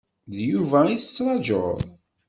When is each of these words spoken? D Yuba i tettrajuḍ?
D 0.33 0.35
Yuba 0.51 0.79
i 0.87 0.95
tettrajuḍ? 0.99 1.79